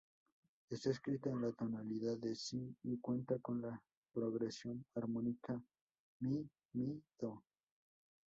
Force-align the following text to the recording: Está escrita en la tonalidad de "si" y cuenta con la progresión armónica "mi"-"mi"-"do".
Está 0.71 0.89
escrita 0.89 1.29
en 1.29 1.43
la 1.43 1.51
tonalidad 1.51 2.17
de 2.17 2.35
"si" 2.35 2.75
y 2.81 2.97
cuenta 2.97 3.37
con 3.37 3.61
la 3.61 3.79
progresión 4.11 4.83
armónica 4.95 5.61
"mi"-"mi"-"do". 6.21 7.43